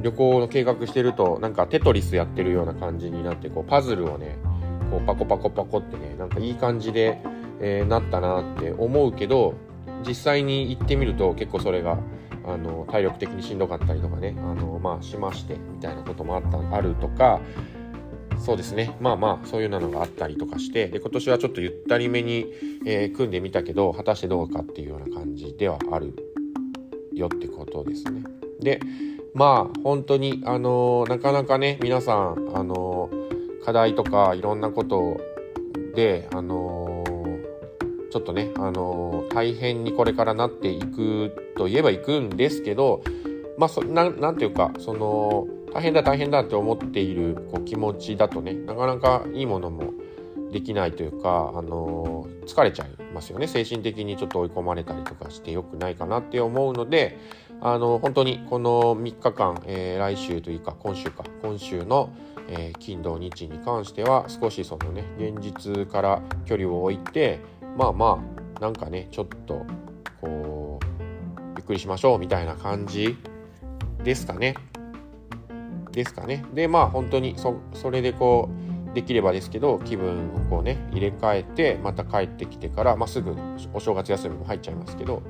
[0.00, 4.36] う旅行の計画してるとなんかテトリスやってるような感じになってこうパズルをね
[4.90, 7.18] こうパコパコパコってねなんかいい感じで、
[7.60, 9.54] えー、なったなって思うけど
[10.06, 11.98] 実際に行ってみると結構それが
[12.44, 17.40] あの体力的にしんどかったりとかねあの、まあ、しましてみたいなこともあったあるとか
[18.42, 18.96] そうですね。
[19.00, 22.52] まあまあ、そういうのがあったりとかして、で、今年はちょっとゆったりめに、
[22.84, 26.12] えー、組んでみたけど、果たしてどうかっていうような感じではある
[27.14, 28.24] よってことですね。
[28.60, 28.80] で、
[29.32, 35.20] まあ、本当に、あのー、なかなかね、皆さん、あのー、課題とかいろんなこと
[35.94, 37.04] で、あの
[38.10, 43.02] ちょっとね、あの大変にこれからなっていくといえばいくんですけど、
[43.56, 49.92] まあ、そななんていうか、その、大変だ大変だって思っているこう気持ちだとねなかなかいいものも
[50.52, 57.18] できないというか、あのー、疲れちゃいますよね精神的にちょっと追い込まれたりとかしてよくないかなって思うので、
[57.62, 62.14] あのー、本当にこの3日間、えー、来週というか今週か今週の、
[62.48, 67.40] え金土日に関しては少しそのね現実から距離を置いて
[67.78, 68.22] まあま
[68.56, 69.64] あなんかねちょっと
[70.20, 70.84] こう
[71.56, 73.16] ゆっくりしましょうみたいな感じ
[74.02, 74.54] ですかね。
[75.92, 76.44] ですかね。
[76.54, 78.48] でまあ本当にそそれでこ
[78.90, 83.34] うできればですけど気分をこうね入れ替えてまた帰ってきてから、まあ、すぐ
[83.72, 85.22] お正月休みも入っちゃいますけど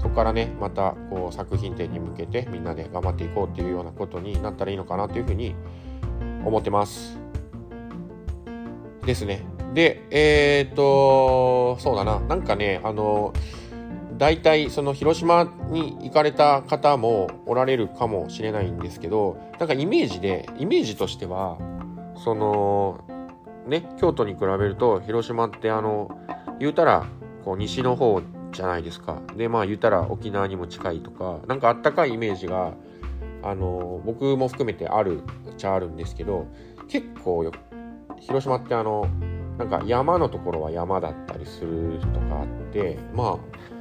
[0.00, 5.54] そこからねまたこう作品展に向けてみんなで頑張っていこうっていうようなことになったらいいのかなというふうに
[6.44, 7.18] 思ってます。
[9.04, 9.44] ですね。
[9.74, 13.32] で、えっ、と、そうだな、なんかね、あの、
[14.16, 21.58] 大体その広島に行かれた方もおられるかもしれないんですけど、なんかイメージで、イメージとしては、
[22.16, 23.00] その、
[23.66, 26.16] ね、京都に比べると広島ってあの、
[26.60, 27.06] 言うたら、
[27.44, 29.20] こう西の方じゃないですか。
[29.36, 32.74] で、まあ言うたら沖縄にも近いとか、なんかあったかいイメージが、
[33.42, 36.46] あの、僕も含めてあるっちゃあるんですけど、
[36.88, 37.50] 結構
[38.20, 39.06] 広島ってあの、
[39.58, 43.73] なんか山のところは山だったりするとかあって、まあ、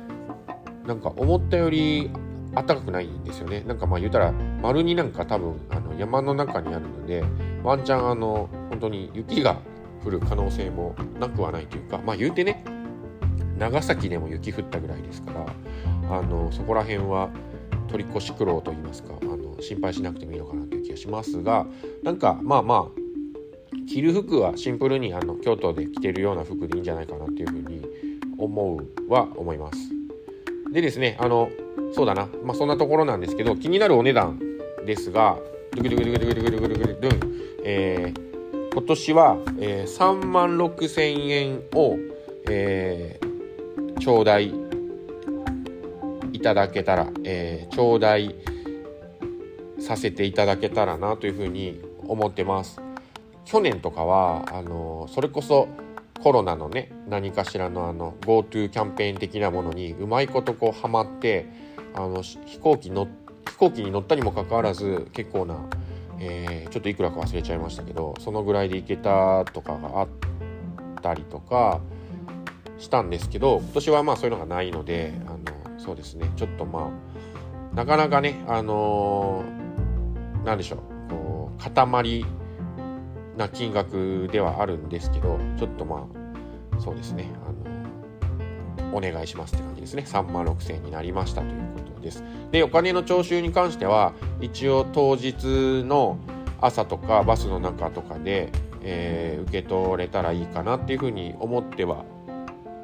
[0.85, 2.09] なんか思ったより
[2.53, 3.63] 暖かくないんですよね。
[3.65, 4.31] なんかまあ言うたら、
[4.61, 7.23] 丸になんか多分あの山の中にあるので、
[7.63, 9.57] ワンチャンあの、本当に雪が
[10.05, 12.63] 降る可能性もなくはないというか、まあ言うてね、
[13.57, 17.29] 長崎でも雪降ったぐらいですから、あの、そこら辺は
[17.87, 21.65] 取り越し苦労と言いますか、あの、心配しなくてもいいのかなという気がしますが、
[22.03, 23.03] なんかまあまあ、
[23.87, 27.81] 着る服はシンプルにあの京都で着てるような服でいいんじゃないかなっていうふうに
[28.37, 29.92] 思うは思います。
[30.73, 31.51] でですね、あの、
[31.93, 34.39] そうだな、まあ、そんなところなんですけど、気になるお値段
[34.87, 35.37] ですが、
[35.75, 41.95] ドゥクドゥクドゥクドゥクドゥクドゥクドゥドゥン、えー、今年は、えー、3万6千円を、
[42.49, 44.51] えー、頂戴
[46.33, 48.35] いただけたら、えー、頂戴
[49.79, 52.81] させていただけたらなというふうに思ってます。
[53.45, 55.67] 去年とかはあのそれこそ
[56.23, 61.47] コロナのね何かしらのあの GoTo キャンペーン的なものにうまいことこうハマって
[61.93, 63.09] あの飛行機乗
[63.45, 65.57] 飛行機に乗ったにもかかわらず結構な、
[66.19, 70.07] えー、ちょっといくらか忘れちゃいましたけどそのぐらいで行けたとかがあっ
[71.01, 71.81] たりとか
[72.79, 76.89] したんですけど今年はまあそういうのがないのであのそうですねちょっとま
[77.73, 82.25] あなかなかねあのー、なんでしょうこう塊
[83.37, 86.07] な金額ではあるんですけどちょっとま
[86.75, 90.03] あそうですねあのお願いしますって感じですね。
[90.05, 92.23] 3万6000円になりましたということです。
[92.51, 96.17] でお金の徴収に関しては一応当日の
[96.61, 102.05] 朝とかバスの中とかで、えー、受け取れたらいいかなっていうふうに思っては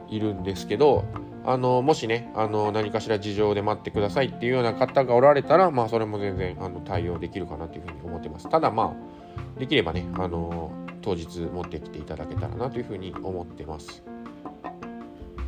[0.10, 1.06] いるんですけど
[1.46, 8.50] あのもしねあの何かしら事情で待ってくださいっていうような方がおられたらまあそれも全然あの対応できるかなというふうに思ってます。
[8.50, 9.19] ただまあ
[9.58, 10.72] できればね、あの
[11.02, 14.04] 当日持ってきていただけたらなというふうに思ってます。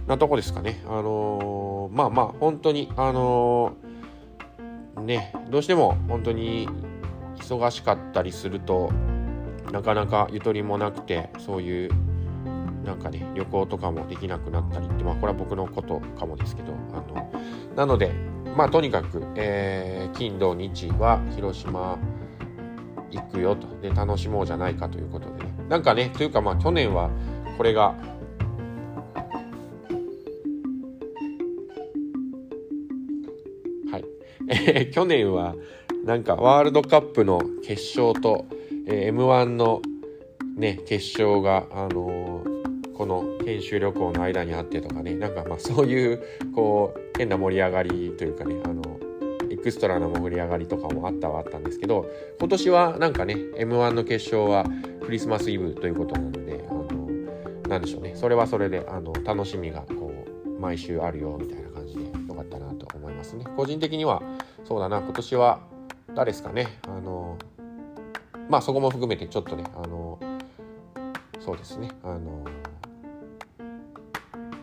[0.08, 0.84] なとこですかね。
[0.88, 6.68] あのー、まあまあ、本当に、あのー、ね、どうしても本当に
[7.38, 8.92] 忙しかったりすると、
[9.72, 11.90] なかなかゆとりもなくて、そういう
[12.84, 17.32] なんかね、旅行とかもできなくなったりって、まあ、これは僕のことかもですけど、あの、
[17.76, 18.12] なので、
[18.58, 21.98] まあ、とにかく、えー、金、土、日は広島
[23.12, 23.68] 行くよと。
[23.82, 25.54] で楽しもうじゃないかということでね。
[25.70, 27.10] なんかねというかまあ去年は
[27.58, 27.96] これが
[33.92, 34.06] はい、
[34.48, 35.56] えー、 去年は
[36.06, 38.46] なんかワールドカップの決勝と、
[38.88, 39.82] えー、m 1の
[40.56, 45.16] ね決勝があのー、この研修旅行の間にあってとかね。
[45.16, 46.22] なんかまあそういう
[46.54, 48.82] こう変な盛り上がりというかねあの
[49.62, 52.10] クストラな盛り上がりとかもあったはあったんですけど
[52.40, 54.66] 今年はなんかね m 1の決勝は
[55.04, 57.08] クリスマスイブということなのであの
[57.68, 58.14] なんでしょうね。
[58.16, 60.14] それはそれであの楽しみがこ
[60.46, 63.46] う毎週あるよみたいな感じでよかったなと思いますね。
[63.56, 64.22] 個人的には
[64.66, 65.00] そうだな。
[65.00, 65.60] 今年は
[66.14, 66.80] 誰ですかね。
[66.88, 67.38] あの
[68.50, 70.20] まあそこも含めてちょっとねあの
[71.40, 71.90] そうですね。
[72.04, 72.46] あの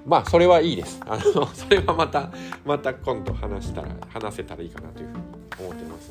[0.08, 1.00] まあそれはいいです。
[1.06, 2.32] あの それはまた
[2.64, 5.22] また今度話したら話せたらいいかなというふうに
[5.60, 6.10] 思ってます。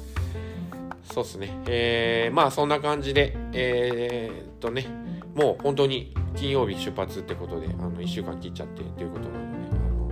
[1.13, 1.61] そうですね。
[1.65, 4.85] えー、まあそんな感じでえー、っとね
[5.33, 10.11] もう本当に金曜日出発ってことであの1週間切っちゃってということなのであの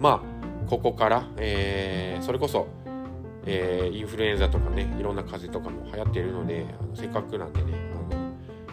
[0.00, 2.66] まあここから、えー、それこそ
[3.48, 8.20] えー、インフルエンザとかねいろんな風邪とかも流行っているのであのせっかくなんでねあの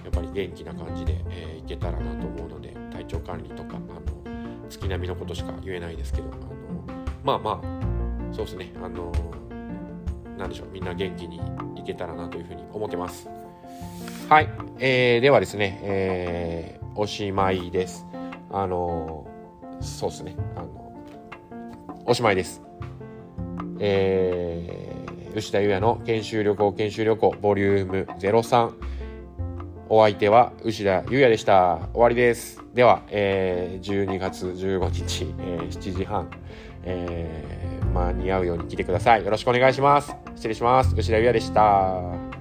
[0.03, 4.22] やっぱり元気な感じで、えー、いけたらなと思うので体調管理とかあの
[4.73, 6.53] 月並みのことしか言えないですけど、あの
[7.23, 9.11] まあまあ、そうですね、あの
[10.37, 11.39] なんでしょう、みんな元気に
[11.75, 13.29] いけたらなというふうに思ってます。
[14.29, 14.49] はい、
[14.79, 18.05] えー、ではですね、えー、おしまいです。
[18.51, 19.27] あの
[19.79, 20.93] そうですね、あの
[22.05, 22.61] おしまいです。
[23.79, 28.71] えー、吉田優也の研修旅行研修旅行ボリューム03
[29.89, 31.89] お相手は牛田優也でした。
[31.93, 32.62] 終わりです。
[32.73, 36.29] では、えー、12月15日、えー、7時半、
[36.83, 39.23] えー、間に合うように来てください。
[39.23, 40.15] よろしくお願いします。
[40.35, 40.95] 失礼します。
[40.95, 42.32] 牛田優也でした。